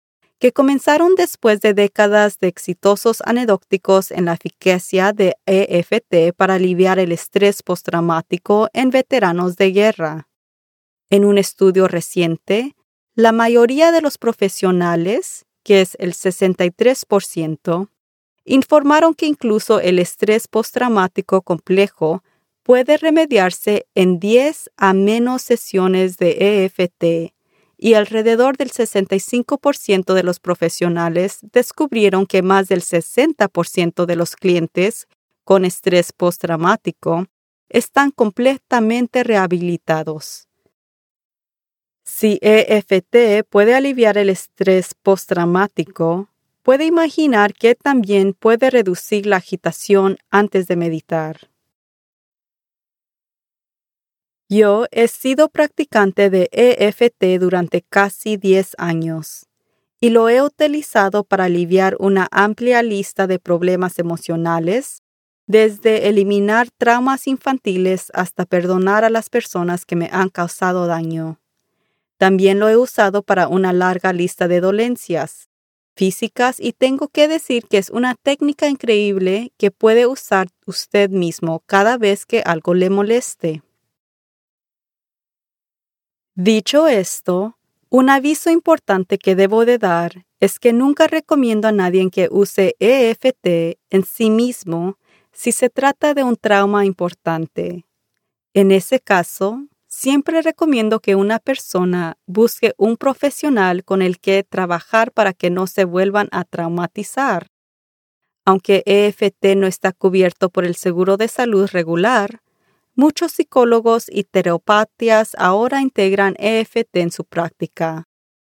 que 0.43 0.51
comenzaron 0.51 1.15
después 1.15 1.61
de 1.61 1.73
décadas 1.73 2.37
de 2.37 2.49
exitosos 2.49 3.23
anedócticos 3.25 4.11
en 4.11 4.25
la 4.25 4.33
eficacia 4.33 5.13
de 5.13 5.37
EFT 5.45 6.35
para 6.35 6.55
aliviar 6.55 6.99
el 6.99 7.13
estrés 7.13 7.63
postraumático 7.63 8.67
en 8.73 8.89
veteranos 8.89 9.55
de 9.55 9.71
guerra. 9.71 10.27
En 11.09 11.23
un 11.23 11.37
estudio 11.37 11.87
reciente, 11.87 12.75
la 13.15 13.31
mayoría 13.31 13.93
de 13.93 14.01
los 14.01 14.17
profesionales, 14.17 15.45
que 15.63 15.79
es 15.79 15.95
el 15.97 16.11
63%, 16.11 17.87
informaron 18.43 19.13
que 19.13 19.27
incluso 19.27 19.79
el 19.79 19.97
estrés 19.97 20.49
postraumático 20.49 21.41
complejo 21.41 22.21
puede 22.63 22.97
remediarse 22.97 23.87
en 23.95 24.19
10 24.19 24.71
a 24.75 24.93
menos 24.93 25.41
sesiones 25.41 26.17
de 26.17 26.65
EFT 26.65 27.33
y 27.83 27.95
alrededor 27.95 28.55
del 28.55 28.71
65% 28.71 30.13
de 30.13 30.23
los 30.23 30.39
profesionales 30.39 31.39
descubrieron 31.41 32.25
que 32.25 32.41
más 32.41 32.69
del 32.69 32.81
60% 32.81 34.05
de 34.05 34.15
los 34.15 34.37
clientes 34.37 35.09
con 35.43 35.65
estrés 35.65 36.13
postraumático 36.13 37.25
están 37.67 38.11
completamente 38.11 39.25
rehabilitados. 39.25 40.47
Si 42.05 42.39
EFT 42.41 43.45
puede 43.49 43.75
aliviar 43.75 44.17
el 44.17 44.29
estrés 44.29 44.95
postraumático, 45.03 46.29
puede 46.61 46.85
imaginar 46.85 47.53
que 47.53 47.75
también 47.75 48.31
puede 48.31 48.69
reducir 48.69 49.25
la 49.25 49.35
agitación 49.35 50.19
antes 50.29 50.67
de 50.67 50.77
meditar. 50.77 51.52
Yo 54.49 54.85
he 54.91 55.07
sido 55.07 55.49
practicante 55.49 56.29
de 56.29 56.49
EFT 56.51 57.39
durante 57.39 57.81
casi 57.81 58.37
10 58.37 58.75
años 58.77 59.47
y 59.99 60.09
lo 60.09 60.27
he 60.27 60.41
utilizado 60.41 61.23
para 61.23 61.45
aliviar 61.45 61.95
una 61.97 62.27
amplia 62.29 62.83
lista 62.83 63.25
de 63.25 63.39
problemas 63.39 63.99
emocionales, 63.99 65.01
desde 65.47 66.09
eliminar 66.09 66.67
traumas 66.77 67.25
infantiles 67.25 68.11
hasta 68.13 68.45
perdonar 68.45 69.05
a 69.05 69.09
las 69.09 69.29
personas 69.29 69.85
que 69.85 69.95
me 69.95 70.09
han 70.11 70.27
causado 70.27 70.87
daño. 70.87 71.39
También 72.17 72.59
lo 72.59 72.67
he 72.67 72.75
usado 72.75 73.23
para 73.23 73.47
una 73.47 73.71
larga 73.71 74.11
lista 74.11 74.49
de 74.49 74.59
dolencias 74.59 75.49
físicas 75.95 76.57
y 76.59 76.73
tengo 76.73 77.07
que 77.07 77.27
decir 77.27 77.63
que 77.69 77.77
es 77.77 77.89
una 77.89 78.15
técnica 78.15 78.67
increíble 78.67 79.53
que 79.57 79.71
puede 79.71 80.05
usar 80.05 80.47
usted 80.65 81.09
mismo 81.09 81.63
cada 81.65 81.97
vez 81.97 82.25
que 82.25 82.41
algo 82.45 82.73
le 82.73 82.89
moleste. 82.89 83.61
Dicho 86.35 86.87
esto, 86.87 87.59
un 87.89 88.09
aviso 88.09 88.49
importante 88.49 89.19
que 89.19 89.35
debo 89.35 89.65
de 89.65 89.77
dar 89.77 90.25
es 90.39 90.57
que 90.57 90.73
nunca 90.73 91.05
recomiendo 91.05 91.67
a 91.67 91.71
nadie 91.71 92.09
que 92.09 92.27
use 92.31 92.75
EFT 92.79 93.77
en 93.91 94.03
sí 94.03 94.31
mismo 94.31 94.97
si 95.31 95.51
se 95.51 95.69
trata 95.69 96.15
de 96.15 96.23
un 96.23 96.35
trauma 96.35 96.85
importante. 96.85 97.85
En 98.55 98.71
ese 98.71 98.99
caso, 98.99 99.67
siempre 99.87 100.41
recomiendo 100.41 101.01
que 101.01 101.13
una 101.13 101.37
persona 101.37 102.17
busque 102.25 102.73
un 102.77 102.97
profesional 102.97 103.83
con 103.83 104.01
el 104.01 104.19
que 104.19 104.43
trabajar 104.43 105.11
para 105.11 105.33
que 105.33 105.51
no 105.51 105.67
se 105.67 105.85
vuelvan 105.85 106.29
a 106.31 106.45
traumatizar. 106.45 107.51
Aunque 108.43 108.81
EFT 108.87 109.55
no 109.55 109.67
está 109.67 109.91
cubierto 109.91 110.49
por 110.49 110.65
el 110.65 110.75
seguro 110.75 111.15
de 111.15 111.27
salud 111.27 111.69
regular, 111.71 112.41
Muchos 112.95 113.31
psicólogos 113.31 114.05
y 114.07 114.23
terapeutas 114.23 115.35
ahora 115.39 115.81
integran 115.81 116.35
EFT 116.37 116.97
en 116.97 117.09
su 117.09 117.25
práctica, 117.25 118.07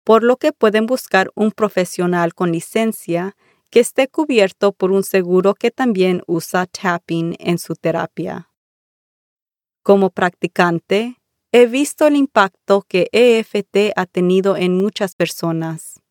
por 0.04 0.24
lo 0.24 0.36
que 0.36 0.52
pueden 0.52 0.88
buscar 0.88 1.32
un 1.36 1.52
profesional 1.52 2.34
con 2.34 2.52
licencia 2.52 3.38
que 3.70 3.80
esté 3.80 4.10
cubierto 4.10 4.74
por 4.74 4.92
un 4.92 5.04
seguro 5.04 5.54
que 5.54 5.72
también 5.72 6.22
usa 6.28 6.66
tapping 6.66 7.38
en 7.40 7.58
su 7.58 7.76
terapia. 7.76 8.50
Como 9.84 10.10
practicante, 10.10 11.22
he 11.54 11.66
visto 11.66 12.06
el 12.06 12.18
impacto 12.18 12.82
que 12.82 13.08
EFT 13.14 13.94
ha 13.96 14.06
tenido 14.06 14.58
en 14.58 14.76
muchas 14.76 15.16
personas. 15.16 16.02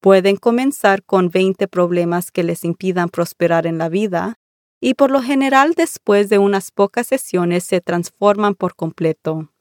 Pueden 0.00 0.36
comenzar 0.36 1.02
con 1.02 1.28
20 1.28 1.66
problemas 1.66 2.30
que 2.30 2.44
les 2.44 2.62
impidan 2.64 3.08
prosperar 3.08 3.66
en 3.66 3.78
la 3.78 3.88
vida 3.88 4.38
y 4.80 4.94
por 4.94 5.10
lo 5.10 5.22
general 5.22 5.74
después 5.74 6.28
de 6.28 6.38
unas 6.38 6.70
pocas 6.70 7.06
sesiones 7.06 7.64
se 7.64 7.80
transforman 7.80 8.54
por 8.54 8.74
completo. 8.74 9.52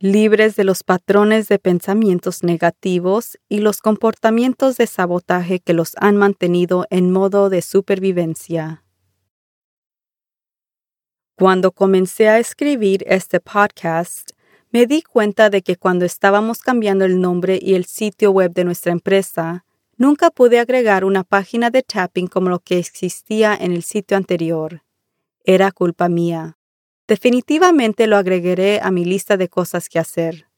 Libres 0.00 0.56
de 0.56 0.64
los 0.64 0.82
patrones 0.82 1.48
de 1.48 1.58
pensamientos 1.58 2.42
negativos 2.42 3.38
y 3.48 3.58
los 3.58 3.80
comportamientos 3.80 4.76
de 4.76 4.86
sabotaje 4.86 5.60
que 5.60 5.72
los 5.72 5.92
han 5.98 6.16
mantenido 6.16 6.86
en 6.90 7.10
modo 7.10 7.48
de 7.48 7.62
supervivencia. 7.62 8.84
Cuando 11.36 11.72
comencé 11.72 12.28
a 12.28 12.38
escribir 12.38 13.04
este 13.08 13.40
podcast, 13.40 14.30
me 14.70 14.86
di 14.86 15.02
cuenta 15.02 15.50
de 15.50 15.62
que 15.62 15.76
cuando 15.76 16.04
estábamos 16.04 16.60
cambiando 16.60 17.04
el 17.04 17.20
nombre 17.20 17.58
y 17.60 17.74
el 17.74 17.84
sitio 17.84 18.32
web 18.32 18.52
de 18.52 18.64
nuestra 18.64 18.92
empresa, 18.92 19.64
Nunca 19.96 20.30
pude 20.30 20.58
agregar 20.58 21.04
una 21.04 21.22
página 21.22 21.70
de 21.70 21.82
tapping 21.82 22.26
como 22.26 22.48
lo 22.48 22.58
que 22.58 22.78
existía 22.78 23.54
en 23.54 23.72
el 23.72 23.82
sitio 23.82 24.16
anterior. 24.16 24.82
Era 25.44 25.70
culpa 25.70 26.08
mía. 26.08 26.58
Definitivamente 27.06 28.06
lo 28.06 28.16
agregaré 28.16 28.80
a 28.82 28.90
mi 28.90 29.04
lista 29.04 29.36
de 29.36 29.48
cosas 29.48 29.88
que 29.88 29.98
hacer. 29.98 30.48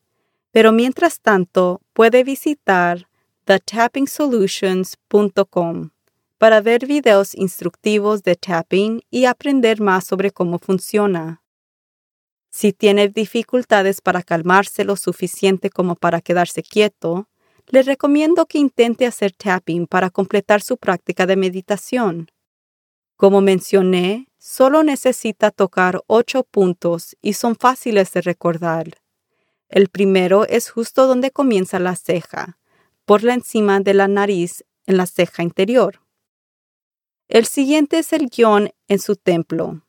Pero 0.52 0.72
mientras 0.72 1.20
tanto, 1.20 1.82
puede 1.92 2.24
visitar 2.24 3.08
thetappingsolutions.com 3.44 5.90
para 6.38 6.60
ver 6.60 6.86
videos 6.86 7.34
instructivos 7.34 8.22
de 8.22 8.36
tapping 8.36 9.02
y 9.10 9.24
aprender 9.24 9.80
más 9.80 10.06
sobre 10.06 10.30
cómo 10.30 10.58
funciona. 10.58 11.42
Si 12.50 12.72
tiene 12.72 13.08
dificultades 13.08 14.00
para 14.00 14.22
calmarse 14.22 14.84
lo 14.84 14.96
suficiente 14.96 15.68
como 15.68 15.94
para 15.94 16.20
quedarse 16.20 16.62
quieto, 16.62 17.28
le 17.68 17.82
recomiendo 17.82 18.46
que 18.46 18.58
intente 18.58 19.06
hacer 19.06 19.32
tapping 19.32 19.86
para 19.86 20.10
completar 20.10 20.62
su 20.62 20.76
práctica 20.76 21.26
de 21.26 21.36
meditación. 21.36 22.30
Como 23.16 23.40
mencioné, 23.40 24.28
solo 24.38 24.82
necesita 24.82 25.50
tocar 25.50 26.02
ocho 26.06 26.44
puntos 26.44 27.16
y 27.22 27.32
son 27.32 27.56
fáciles 27.56 28.12
de 28.12 28.20
recordar. 28.20 28.86
El 29.68 29.88
primero 29.88 30.46
es 30.46 30.70
justo 30.70 31.06
donde 31.06 31.30
comienza 31.30 31.78
la 31.78 31.96
ceja, 31.96 32.58
por 33.04 33.24
la 33.24 33.34
encima 33.34 33.80
de 33.80 33.94
la 33.94 34.06
nariz 34.06 34.64
en 34.86 34.96
la 34.96 35.06
ceja 35.06 35.42
interior. 35.42 36.02
El 37.28 37.46
siguiente 37.46 37.98
es 37.98 38.12
el 38.12 38.28
guion 38.28 38.70
en 38.86 38.98
su 39.00 39.16
templo. 39.16 39.82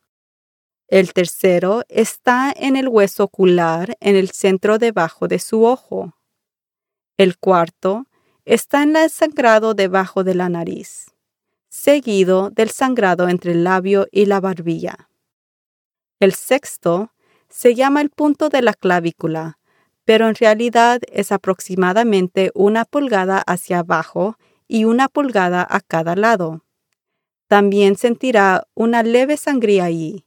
El 0.88 1.12
tercero 1.12 1.84
está 1.88 2.52
en 2.56 2.74
el 2.74 2.88
hueso 2.88 3.24
ocular 3.24 3.96
en 4.00 4.16
el 4.16 4.30
centro 4.30 4.78
debajo 4.78 5.28
de 5.28 5.38
su 5.38 5.64
ojo. 5.64 6.14
El 7.18 7.36
cuarto 7.36 8.06
está 8.44 8.84
en 8.84 8.94
el 8.94 9.10
sangrado 9.10 9.74
debajo 9.74 10.22
de 10.22 10.36
la 10.36 10.48
nariz, 10.48 11.06
seguido 11.68 12.50
del 12.50 12.70
sangrado 12.70 13.28
entre 13.28 13.50
el 13.50 13.64
labio 13.64 14.06
y 14.12 14.26
la 14.26 14.38
barbilla. 14.38 15.10
El 16.20 16.32
sexto 16.32 17.12
se 17.48 17.74
llama 17.74 18.02
el 18.02 18.10
punto 18.10 18.50
de 18.50 18.62
la 18.62 18.72
clavícula, 18.72 19.58
pero 20.04 20.28
en 20.28 20.36
realidad 20.36 21.00
es 21.10 21.32
aproximadamente 21.32 22.52
una 22.54 22.84
pulgada 22.84 23.42
hacia 23.48 23.80
abajo 23.80 24.36
y 24.68 24.84
una 24.84 25.08
pulgada 25.08 25.66
a 25.68 25.80
cada 25.80 26.14
lado. 26.14 26.64
También 27.48 27.96
sentirá 27.96 28.68
una 28.74 29.02
leve 29.02 29.36
sangría 29.36 29.86
allí. 29.86 30.24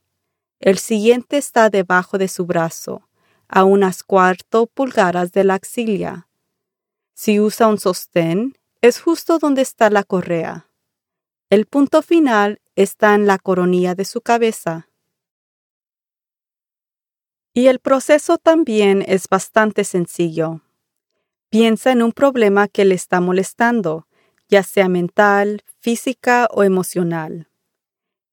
El 0.60 0.78
siguiente 0.78 1.38
está 1.38 1.70
debajo 1.70 2.18
de 2.18 2.28
su 2.28 2.46
brazo, 2.46 3.08
a 3.48 3.64
unas 3.64 4.04
cuarto 4.04 4.68
pulgadas 4.68 5.32
de 5.32 5.46
la 5.46 5.54
axila 5.54 6.28
si 7.22 7.40
usa 7.40 7.68
un 7.68 7.78
sostén, 7.78 8.58
es 8.82 9.00
justo 9.00 9.38
donde 9.38 9.62
está 9.62 9.92
la 9.92 10.04
correa. 10.04 10.72
El 11.52 11.68
punto 11.68 12.02
final 12.02 12.62
está 12.76 13.14
en 13.14 13.28
la 13.28 13.38
coronilla 13.38 13.94
de 13.94 14.06
su 14.06 14.22
cabeza. 14.22 14.90
Y 17.54 17.68
el 17.68 17.78
proceso 17.78 18.40
también 18.40 19.04
es 19.06 19.28
bastante 19.30 19.84
sencillo. 19.84 20.62
Piensa 21.52 21.92
en 21.92 22.02
un 22.02 22.12
problema 22.12 22.68
que 22.68 22.86
le 22.86 22.96
está 22.96 23.22
molestando, 23.22 24.08
ya 24.50 24.64
sea 24.64 24.90
mental, 24.90 25.62
física 25.80 26.48
o 26.50 26.64
emocional. 26.64 27.52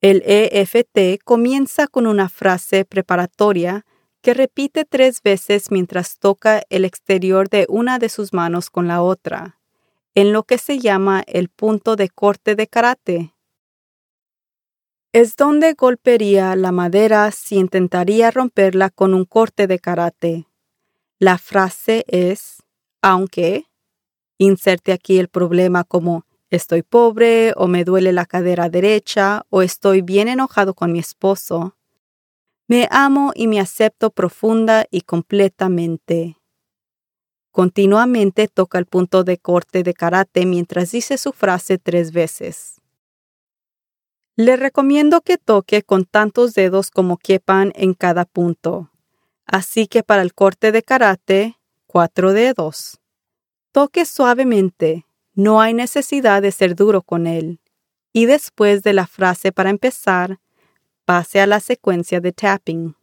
El 0.01 0.23
EFT 0.25 1.23
comienza 1.23 1.89
con 1.89 2.07
una 2.07 2.31
frase 2.31 2.87
preparatoria 2.87 3.85
que 4.21 4.35
repite 4.35 4.85
tres 4.85 5.23
veces 5.23 5.71
mientras 5.71 6.19
toca 6.19 6.63
el 6.71 6.85
exterior 6.85 7.49
de 7.49 7.67
una 7.69 7.99
de 7.99 8.09
sus 8.09 8.33
manos 8.33 8.71
con 8.71 8.89
la 8.89 9.03
otra, 9.03 9.59
en 10.15 10.33
lo 10.33 10.43
que 10.43 10.59
se 10.59 10.79
llama 10.79 11.23
el 11.27 11.49
punto 11.49 11.97
de 11.97 12.09
corte 12.09 12.55
de 12.55 12.67
karate. 12.67 13.35
Es 15.13 15.37
donde 15.37 15.73
golpearía 15.73 16.55
la 16.57 16.73
madera 16.73 17.31
si 17.31 17.57
intentaría 17.57 18.31
romperla 18.31 18.91
con 18.91 19.15
un 19.15 19.25
corte 19.25 19.67
de 19.67 19.79
karate. 19.79 20.47
La 21.19 21.39
frase 21.39 22.05
es, 22.09 22.63
aunque, 23.01 23.67
inserte 24.37 24.93
aquí 24.93 25.19
el 25.19 25.29
problema 25.29 25.85
como 25.85 26.27
estoy 26.51 26.83
pobre 26.83 27.53
o 27.57 27.67
me 27.69 27.85
duele 27.85 28.13
la 28.13 28.27
cadera 28.27 28.69
derecha 28.69 29.47
o 29.51 29.63
estoy 29.63 30.03
bien 30.03 30.29
enojado 30.29 30.75
con 30.75 30.93
mi 30.93 30.99
esposo. 30.99 31.78
Me 32.71 32.87
amo 32.91 33.33
y 33.35 33.47
me 33.47 33.61
acepto 33.61 34.11
profunda 34.11 34.85
y 34.91 35.01
completamente. 35.01 36.37
Continuamente 37.51 38.47
toca 38.47 38.79
el 38.79 38.85
punto 38.85 39.25
de 39.25 39.39
corte 39.39 39.83
de 39.83 39.95
karate 39.95 40.45
mientras 40.45 40.93
dice 40.93 41.17
su 41.17 41.33
frase 41.33 41.79
tres 41.79 42.13
veces. 42.13 42.83
Le 44.37 44.57
recomiendo 44.57 45.23
que 45.23 45.39
toque 45.39 45.83
con 45.83 46.05
tantos 46.05 46.53
dedos 46.53 46.91
como 46.91 47.17
quepan 47.17 47.73
en 47.75 47.95
cada 47.95 48.27
punto. 48.27 48.91
Así 49.47 49.87
que 49.87 50.03
para 50.03 50.21
el 50.21 50.35
corte 50.35 50.71
de 50.71 50.83
karate, 50.83 51.59
cuatro 51.87 52.35
dedos. 52.35 53.01
Toque 53.73 54.05
suavemente, 54.05 55.07
no 55.33 55.63
hay 55.63 55.73
necesidad 55.73 56.43
de 56.43 56.53
ser 56.53 56.75
duro 56.75 57.01
con 57.01 57.27
él. 57.27 57.61
Y 58.13 58.27
después 58.27 58.83
de 58.83 58.93
la 58.93 59.07
frase 59.07 59.53
para 59.53 59.71
empezar, 59.71 60.39
pase 61.09 61.41
a 61.41 61.47
la 61.47 61.59
secuencia 61.59 62.21
de 62.21 62.33
tapping. 62.33 62.95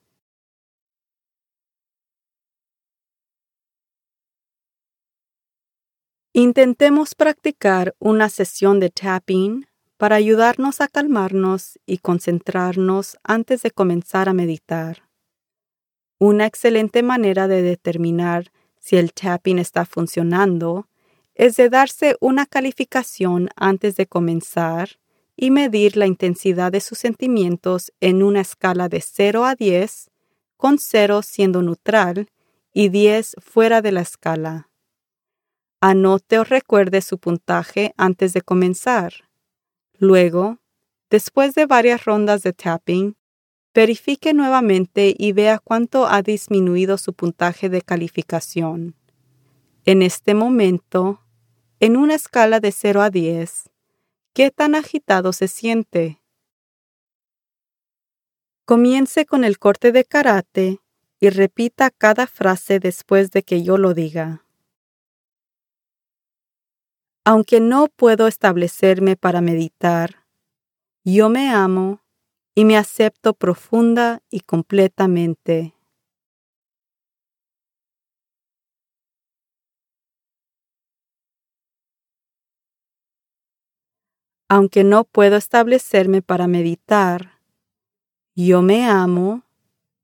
Intentemos 6.33 7.15
practicar 7.15 7.95
una 7.97 8.29
sesión 8.29 8.79
de 8.79 8.91
tapping 8.91 9.65
para 9.97 10.17
ayudarnos 10.17 10.81
a 10.81 10.87
calmarnos 10.87 11.79
y 11.87 11.97
concentrarnos 11.97 13.17
antes 13.23 13.63
de 13.63 13.71
comenzar 13.71 14.29
a 14.29 14.33
meditar. 14.33 15.09
Una 16.19 16.45
excelente 16.45 17.01
manera 17.01 17.47
de 17.47 17.63
determinar 17.63 18.51
si 18.79 18.97
el 18.97 19.13
tapping 19.13 19.57
está 19.57 19.83
funcionando 19.83 20.87
es 21.33 21.55
de 21.55 21.69
darse 21.71 22.17
una 22.19 22.45
calificación 22.45 23.49
antes 23.55 23.95
de 23.95 24.05
comenzar 24.05 24.99
y 25.35 25.51
medir 25.51 25.97
la 25.97 26.07
intensidad 26.07 26.71
de 26.71 26.81
sus 26.81 26.97
sentimientos 26.97 27.91
en 27.99 28.23
una 28.23 28.41
escala 28.41 28.89
de 28.89 29.01
0 29.01 29.45
a 29.45 29.55
10, 29.55 30.09
con 30.57 30.79
0 30.79 31.21
siendo 31.21 31.61
neutral 31.61 32.29
y 32.73 32.89
10 32.89 33.35
fuera 33.39 33.81
de 33.81 33.91
la 33.91 34.01
escala. 34.01 34.69
Anote 35.81 36.39
o 36.39 36.43
recuerde 36.43 37.01
su 37.01 37.17
puntaje 37.17 37.93
antes 37.97 38.33
de 38.33 38.41
comenzar. 38.41 39.13
Luego, 39.97 40.57
después 41.09 41.53
de 41.53 41.65
varias 41.65 42.05
rondas 42.05 42.43
de 42.43 42.53
tapping, 42.53 43.15
verifique 43.73 44.33
nuevamente 44.33 45.13
y 45.17 45.33
vea 45.33 45.59
cuánto 45.59 46.07
ha 46.07 46.21
disminuido 46.21 46.97
su 46.97 47.13
puntaje 47.13 47.69
de 47.69 47.81
calificación. 47.81 48.95
En 49.83 50.01
este 50.01 50.33
momento, 50.33 51.21
en 51.79 51.97
una 51.97 52.15
escala 52.15 52.59
de 52.59 52.71
0 52.71 53.01
a 53.01 53.09
10, 53.09 53.69
¿qué 54.35 54.51
tan 54.51 54.75
agitado 54.75 55.31
se 55.31 55.47
siente? 55.47 56.21
Comience 58.65 59.25
con 59.25 59.45
el 59.45 59.57
corte 59.57 59.93
de 59.93 60.03
karate 60.03 60.81
y 61.21 61.29
repita 61.29 61.89
cada 61.89 62.27
frase 62.27 62.81
después 62.81 63.31
de 63.31 63.43
que 63.43 63.63
yo 63.63 63.77
lo 63.77 63.93
diga. 63.93 64.45
Aunque 67.23 67.61
no 67.61 67.87
puedo 67.87 68.27
establecerme 68.27 69.15
para 69.15 69.39
meditar, 69.39 70.25
yo 71.05 71.29
me 71.29 71.49
amo 71.49 72.01
y 72.53 72.65
me 72.65 72.75
acepto 72.77 73.35
profunda 73.35 74.21
y 74.29 74.41
completamente. 74.41 75.74
Aunque 84.47 84.83
no 84.83 85.05
puedo 85.05 85.37
establecerme 85.37 86.21
para 86.21 86.47
meditar, 86.47 87.39
yo 88.35 88.61
me 88.61 88.85
amo 88.85 89.41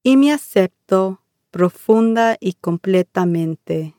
y 0.02 0.18
me 0.18 0.32
acepto 0.32 1.22
profunda 1.52 2.38
y 2.40 2.54
completamente. 2.54 3.96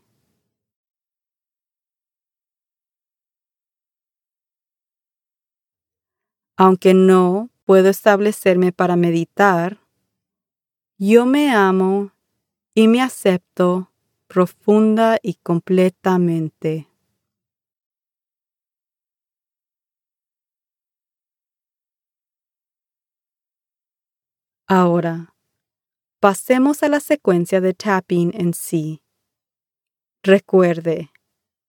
Aunque 6.57 6.93
no 6.93 7.51
puedo 7.65 7.89
establecerme 7.89 8.73
para 8.73 8.97
meditar, 8.97 9.79
yo 10.99 11.25
me 11.25 11.51
amo 11.51 12.11
y 12.75 12.89
me 12.89 13.01
acepto 13.01 13.93
profunda 14.27 15.19
y 15.23 15.35
completamente. 15.35 16.92
Ahora, 24.75 25.35
pasemos 26.19 26.83
a 26.83 26.89
la 26.89 27.01
secuencia 27.01 27.61
de 27.61 27.75
tapping 27.75 28.33
en 28.33 28.55
sí. 28.55 29.03
Recuerde, 30.23 31.11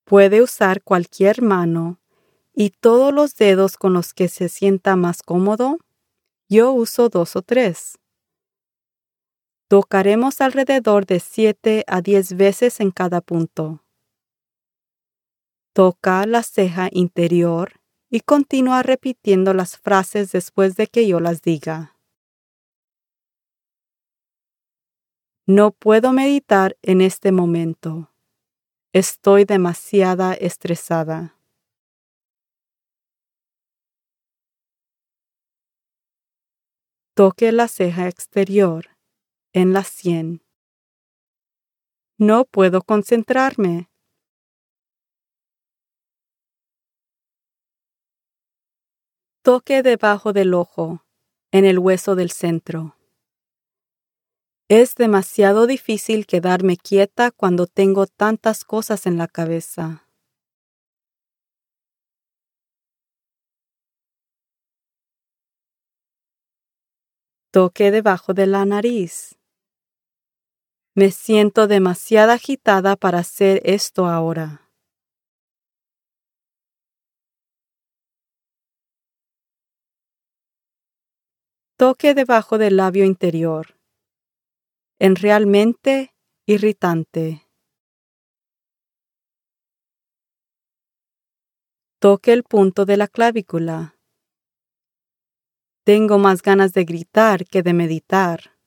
puede 0.05 0.41
usar 0.41 0.81
cualquier 0.81 1.41
mano 1.41 1.99
y 2.53 2.69
todos 2.69 3.13
los 3.13 3.35
dedos 3.35 3.75
con 3.75 3.91
los 3.91 4.13
que 4.13 4.29
se 4.29 4.47
sienta 4.47 4.95
más 4.95 5.21
cómodo, 5.21 5.79
yo 6.47 6.71
uso 6.71 7.09
dos 7.09 7.35
o 7.35 7.41
tres. 7.41 7.99
Tocaremos 9.67 10.39
alrededor 10.39 11.05
de 11.05 11.19
7 11.19 11.83
a 11.85 11.99
10 11.99 12.37
veces 12.37 12.79
en 12.79 12.91
cada 12.91 13.19
punto. 13.19 13.83
Toca 15.73 16.25
la 16.25 16.41
ceja 16.41 16.87
interior 16.89 17.81
y 18.09 18.21
continúa 18.21 18.81
repitiendo 18.81 19.53
las 19.53 19.77
frases 19.77 20.31
después 20.31 20.77
de 20.77 20.87
que 20.87 21.05
yo 21.05 21.19
las 21.19 21.41
diga. 21.41 21.92
No 25.45 25.71
puedo 25.71 26.13
meditar 26.13 26.77
en 26.81 27.01
este 27.01 27.33
momento. 27.33 28.09
Estoy 28.93 29.43
demasiada 29.43 30.33
estresada. 30.33 31.37
Toque 37.13 37.51
la 37.51 37.67
ceja 37.67 38.07
exterior 38.07 38.85
en 39.51 39.73
la 39.73 39.83
sien. 39.83 40.41
No 42.17 42.45
puedo 42.45 42.81
concentrarme. 42.81 43.89
Toque 49.41 49.83
debajo 49.83 50.31
del 50.31 50.53
ojo, 50.53 51.03
en 51.51 51.65
el 51.65 51.79
hueso 51.79 52.15
del 52.15 52.31
centro. 52.31 52.95
Es 54.69 54.95
demasiado 54.95 55.67
difícil 55.67 56.25
quedarme 56.25 56.77
quieta 56.77 57.31
cuando 57.31 57.67
tengo 57.67 58.07
tantas 58.07 58.63
cosas 58.63 59.05
en 59.05 59.17
la 59.17 59.27
cabeza. 59.27 60.07
Toque 67.51 67.91
debajo 67.91 68.33
de 68.33 68.47
la 68.47 68.65
nariz. 68.65 69.37
Me 70.95 71.11
siento 71.11 71.67
demasiado 71.67 72.31
agitada 72.31 72.95
para 72.95 73.19
hacer 73.19 73.61
esto 73.65 74.07
ahora. 74.07 74.71
Toque 81.77 82.13
debajo 82.13 82.57
del 82.57 82.77
labio 82.77 83.03
interior. 83.03 83.82
En 85.05 85.17
realmente 85.17 86.15
irritante. 86.45 87.45
Toque 91.99 92.31
el 92.31 92.43
punto 92.43 92.85
de 92.85 92.95
la 92.95 93.09
clavícula. 93.09 93.97
Tengo 95.83 96.19
más 96.19 96.41
ganas 96.41 96.71
de 96.71 96.85
gritar 96.85 97.43
que 97.43 97.63
de 97.63 97.73
meditar. 97.73 98.57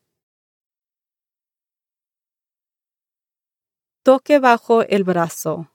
Toque 4.02 4.38
bajo 4.38 4.82
el 4.82 5.04
brazo. 5.04 5.72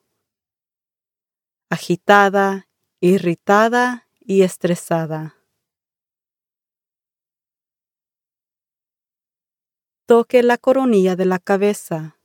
Agitada, 1.71 2.67
irritada 2.99 4.07
y 4.19 4.43
estresada. 4.43 5.40
Toque 10.11 10.43
la 10.43 10.57
coronilla 10.57 11.15
de 11.15 11.23
la 11.23 11.39
cabeza. 11.39 12.19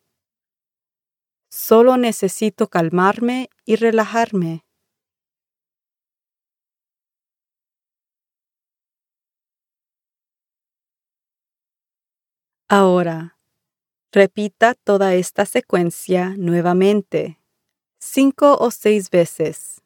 Solo 1.48 1.96
necesito 1.96 2.66
calmarme 2.66 3.48
y 3.64 3.76
relajarme. 3.76 4.64
Ahora, 12.68 13.38
repita 14.10 14.74
toda 14.74 15.14
esta 15.14 15.46
secuencia 15.46 16.34
nuevamente, 16.36 17.38
cinco 18.00 18.56
o 18.58 18.72
seis 18.72 19.10
veces. 19.10 19.80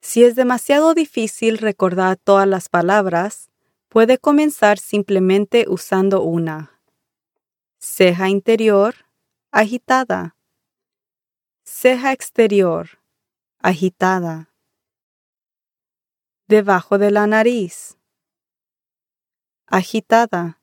Si 0.00 0.22
es 0.22 0.36
demasiado 0.36 0.94
difícil 0.94 1.58
recordar 1.58 2.16
todas 2.16 2.46
las 2.46 2.68
palabras, 2.68 3.50
puede 3.88 4.18
comenzar 4.18 4.78
simplemente 4.78 5.64
usando 5.66 6.22
una. 6.22 6.71
Ceja 7.82 8.28
interior, 8.28 8.94
agitada. 9.50 10.36
Ceja 11.64 12.12
exterior, 12.12 13.02
agitada. 13.58 14.48
Debajo 16.46 16.98
de 16.98 17.10
la 17.10 17.26
nariz, 17.26 17.98
agitada 19.66 20.62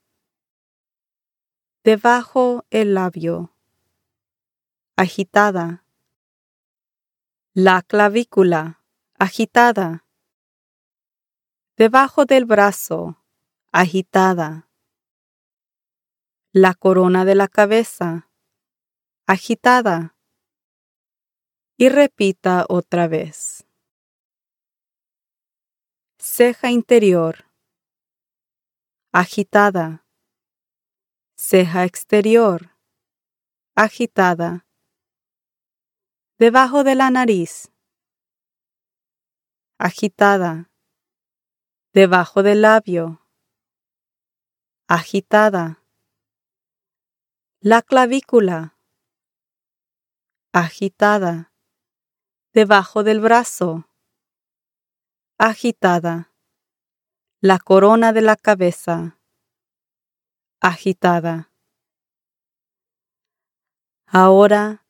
debajo 1.83 2.65
el 2.69 2.93
labio, 2.93 3.51
agitada. 4.95 5.83
La 7.53 7.81
clavícula, 7.81 8.83
agitada. 9.17 10.05
Debajo 11.77 12.25
del 12.25 12.45
brazo, 12.45 13.17
agitada. 13.71 14.68
La 16.51 16.73
corona 16.73 17.25
de 17.25 17.35
la 17.35 17.47
cabeza, 17.47 18.29
agitada. 19.27 20.15
Y 21.77 21.89
repita 21.89 22.65
otra 22.67 23.07
vez. 23.07 23.67
Ceja 26.17 26.71
interior, 26.71 27.45
agitada. 29.13 30.05
Ceja 31.37 31.85
exterior, 31.85 32.75
agitada, 33.75 34.67
debajo 36.37 36.83
de 36.83 36.95
la 36.95 37.09
nariz, 37.09 37.71
agitada, 39.77 40.69
debajo 41.93 42.43
del 42.43 42.63
labio, 42.63 43.25
agitada, 44.89 45.78
la 47.61 47.81
clavícula, 47.81 48.77
agitada, 50.53 51.51
debajo 52.53 53.03
del 53.03 53.19
brazo, 53.19 53.85
agitada, 55.37 56.31
la 57.41 57.59
corona 57.59 58.13
de 58.13 58.21
la 58.21 58.37
cabeza, 58.37 59.19
agitada. 60.61 61.51
Ahora, 64.05 64.85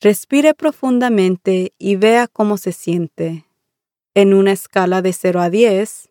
respire 0.00 0.54
profundamente 0.54 1.74
y 1.76 1.96
vea 1.96 2.26
cómo 2.26 2.56
se 2.56 2.72
siente. 2.72 3.44
En 4.14 4.32
una 4.32 4.52
escala 4.52 5.02
de 5.02 5.12
0 5.12 5.42
a 5.42 5.50
10, 5.50 6.08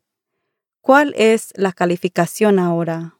¿cuál 0.81 1.15
es 1.17 1.53
la 1.55 1.73
calificación 1.73 2.59
ahora? 2.59 3.17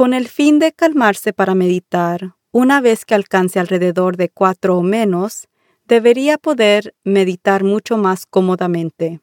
Con 0.00 0.14
el 0.14 0.28
fin 0.28 0.58
de 0.58 0.72
calmarse 0.72 1.34
para 1.34 1.54
meditar, 1.54 2.34
una 2.52 2.80
vez 2.80 3.04
que 3.04 3.14
alcance 3.14 3.60
alrededor 3.60 4.16
de 4.16 4.30
4 4.30 4.78
o 4.78 4.82
menos, 4.82 5.46
debería 5.84 6.38
poder 6.38 6.94
meditar 7.04 7.64
mucho 7.64 7.98
más 7.98 8.24
cómodamente. 8.24 9.20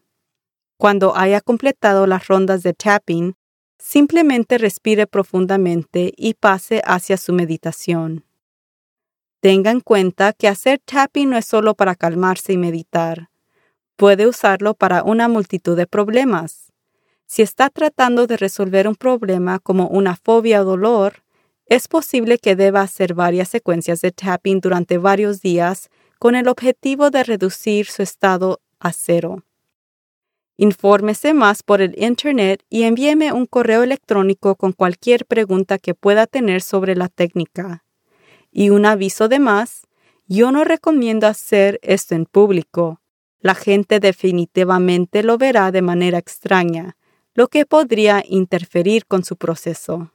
Cuando 0.78 1.18
haya 1.18 1.42
completado 1.42 2.06
las 2.06 2.28
rondas 2.28 2.62
de 2.62 2.74
tapping, 2.74 3.34
Simplemente 3.80 4.60
respire 4.60 5.08
profundamente 5.08 6.14
y 6.16 6.36
pase 6.36 6.84
hacia 6.86 7.18
su 7.18 7.34
meditación. 7.34 8.24
Tenga 9.40 9.72
en 9.72 9.82
cuenta 9.82 10.32
que 10.32 10.48
hacer 10.48 10.80
tapping 10.86 11.32
no 11.32 11.38
es 11.38 11.48
solo 11.48 11.74
para 11.74 11.96
calmarse 11.96 12.54
y 12.54 12.58
meditar. 12.58 13.32
Puede 13.96 14.28
usarlo 14.28 14.76
para 14.76 15.02
una 15.02 15.28
multitud 15.28 15.76
de 15.76 15.88
problemas. 15.88 16.72
Si 17.28 17.42
está 17.42 17.70
tratando 17.70 18.26
de 18.26 18.38
resolver 18.38 18.88
un 18.88 18.96
problema 18.96 19.60
como 19.60 19.88
una 19.90 20.16
fobia 20.16 20.62
o 20.62 20.66
dolor, 20.66 21.24
es 21.66 21.90
posible 21.90 22.38
que 22.38 22.56
deba 22.56 22.82
hacer 22.82 23.14
varias 23.14 23.50
secuencias 23.50 24.00
de 24.00 24.12
tapping 24.12 24.62
durante 24.62 24.98
varios 24.98 25.42
días 25.42 25.90
con 26.20 26.36
el 26.36 26.48
objetivo 26.48 27.10
de 27.10 27.24
reducir 27.24 27.88
su 27.88 28.02
estado 28.02 28.62
a 28.80 28.94
cero. 28.94 29.44
Infórmese 30.56 31.34
más 31.34 31.62
por 31.62 31.82
el 31.82 31.94
Internet 32.02 32.64
y 32.70 32.84
envíeme 32.84 33.34
un 33.34 33.46
correo 33.46 33.84
electrónico 33.84 34.56
con 34.56 34.72
cualquier 34.72 35.26
pregunta 35.26 35.78
que 35.78 35.94
pueda 35.94 36.26
tener 36.26 36.62
sobre 36.62 36.96
la 36.96 37.10
técnica. 37.10 37.84
Y 38.52 38.70
un 38.72 38.86
aviso 38.86 39.28
de 39.28 39.40
más, 39.40 39.86
yo 40.28 40.52
no 40.52 40.64
recomiendo 40.64 41.28
hacer 41.28 41.80
esto 41.84 42.16
en 42.16 42.26
público. 42.26 43.02
La 43.40 43.54
gente 43.54 44.00
definitivamente 44.00 45.22
lo 45.22 45.38
verá 45.38 45.72
de 45.72 45.84
manera 45.84 46.18
extraña, 46.18 46.97
lo 47.38 47.50
que 47.50 47.68
podría 47.68 48.24
interferir 48.28 49.06
con 49.06 49.24
su 49.24 49.36
proceso. 49.36 50.12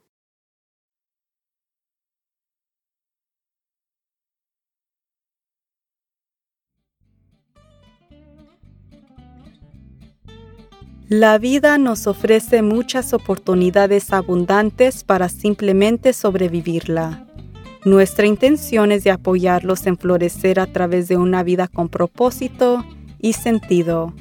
La 11.09 11.39
vida 11.39 11.79
nos 11.79 12.09
ofrece 12.09 12.61
muchas 12.63 13.13
oportunidades 13.13 14.13
abundantes 14.13 15.05
para 15.05 15.29
simplemente 15.29 16.15
sobrevivirla. 16.15 17.29
Nuestra 17.85 18.27
intención 18.27 18.91
es 18.91 19.05
de 19.05 19.13
apoyarlos 19.13 19.87
en 19.87 19.97
florecer 19.97 20.59
a 20.59 20.67
través 20.67 21.07
de 21.07 21.19
una 21.19 21.45
vida 21.45 21.69
con 21.69 21.89
propósito 21.89 22.85
y 23.21 23.35
sentido. 23.35 24.13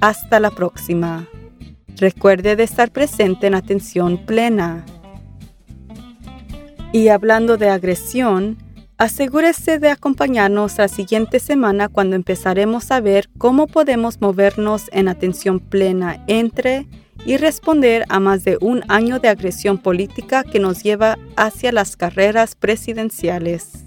Hasta 0.00 0.38
la 0.38 0.52
próxima. 0.52 1.26
Recuerde 1.96 2.56
de 2.56 2.64
estar 2.64 2.90
presente 2.90 3.46
en 3.46 3.54
atención 3.54 4.18
plena. 4.26 4.84
Y 6.92 7.08
hablando 7.08 7.56
de 7.56 7.68
agresión, 7.68 8.58
Asegúrese 8.98 9.78
de 9.78 9.90
acompañarnos 9.90 10.78
la 10.78 10.88
siguiente 10.88 11.38
semana 11.38 11.90
cuando 11.90 12.16
empezaremos 12.16 12.90
a 12.90 13.02
ver 13.02 13.28
cómo 13.36 13.66
podemos 13.66 14.22
movernos 14.22 14.84
en 14.90 15.08
atención 15.08 15.60
plena 15.60 16.24
entre 16.28 16.86
y 17.26 17.36
responder 17.36 18.06
a 18.08 18.20
más 18.20 18.42
de 18.44 18.56
un 18.58 18.84
año 18.88 19.18
de 19.18 19.28
agresión 19.28 19.76
política 19.76 20.44
que 20.44 20.60
nos 20.60 20.82
lleva 20.82 21.18
hacia 21.36 21.72
las 21.72 21.94
carreras 21.94 22.54
presidenciales. 22.54 23.85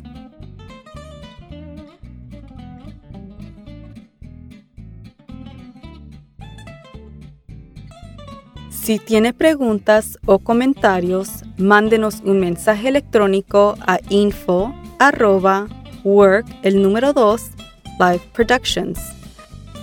Si 8.82 8.98
tiene 8.98 9.34
preguntas 9.34 10.18
o 10.26 10.40
comentarios, 10.40 11.44
mándenos 11.58 12.22
un 12.24 12.40
mensaje 12.40 12.88
electrónico 12.88 13.76
a 13.86 14.00
info 14.10 14.74
arroba 14.98 15.68
work 16.04 16.48
el 16.64 16.82
número 16.82 17.14
2 17.14 17.42
Live 18.00 18.22
Productions. 18.34 19.00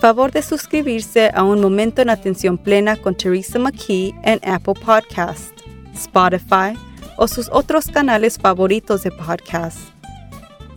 Favor 0.00 0.32
de 0.32 0.42
suscribirse 0.42 1.30
a 1.34 1.44
Un 1.44 1.60
Momento 1.60 2.02
en 2.02 2.10
Atención 2.10 2.58
Plena 2.58 2.96
con 2.96 3.14
Teresa 3.14 3.58
McKee 3.58 4.12
en 4.24 4.40
Apple 4.42 4.74
Podcast, 4.74 5.52
Spotify 5.94 6.76
o 7.16 7.28
sus 7.28 7.48
otros 7.52 7.86
canales 7.86 8.38
favoritos 8.38 9.04
de 9.04 9.12
podcast. 9.12 9.78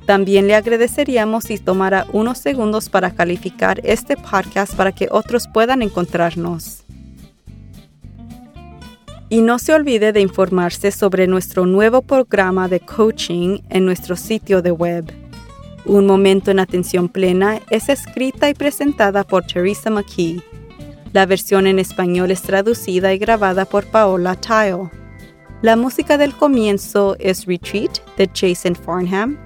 También 0.05 0.45
le 0.45 0.55
agradeceríamos 0.55 1.45
si 1.45 1.57
tomara 1.57 2.05
unos 2.11 2.37
segundos 2.37 2.89
para 2.89 3.11
calificar 3.11 3.79
este 3.83 4.17
podcast 4.17 4.75
para 4.75 4.91
que 4.91 5.07
otros 5.09 5.47
puedan 5.47 5.81
encontrarnos. 5.81 6.83
Y 9.31 9.41
no 9.41 9.59
se 9.59 9.73
olvide 9.73 10.11
de 10.11 10.21
informarse 10.21 10.91
sobre 10.91 11.27
nuestro 11.27 11.67
nuevo 11.67 12.01
programa 12.01 12.67
de 12.67 12.79
coaching 12.79 13.59
en 13.69 13.85
nuestro 13.85 14.15
sitio 14.15 14.63
de 14.63 14.71
web. 14.71 15.13
Un 15.85 16.07
momento 16.07 16.49
en 16.49 16.59
atención 16.59 17.09
plena 17.09 17.59
es 17.69 17.89
escrita 17.89 18.49
y 18.49 18.55
presentada 18.55 19.23
por 19.23 19.45
Teresa 19.45 19.91
McKee. 19.91 20.41
La 21.13 21.27
versión 21.27 21.67
en 21.67 21.77
español 21.77 22.31
es 22.31 22.41
traducida 22.41 23.13
y 23.13 23.19
grabada 23.19 23.65
por 23.65 23.85
Paola 23.85 24.35
Tile. 24.35 24.89
La 25.61 25.75
música 25.75 26.17
del 26.17 26.33
comienzo 26.35 27.15
es 27.19 27.45
Retreat 27.45 27.99
de 28.17 28.29
Jason 28.33 28.75
Farnham. 28.75 29.37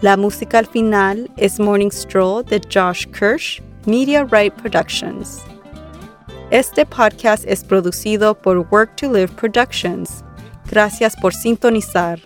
La 0.00 0.16
música 0.16 0.58
al 0.58 0.66
final 0.66 1.30
es 1.36 1.60
Morning 1.60 1.90
Stroll 1.90 2.44
de 2.44 2.60
Josh 2.72 3.06
Kirsch, 3.06 3.62
Media 3.86 4.24
Right 4.24 4.52
Productions. 4.54 5.51
Este 6.52 6.84
podcast 6.84 7.44
es 7.46 7.64
producido 7.64 8.34
por 8.34 8.58
Work 8.70 8.96
to 8.96 9.10
Live 9.10 9.28
Productions. 9.28 10.22
Gracias 10.70 11.16
por 11.16 11.32
sintonizar. 11.32 12.20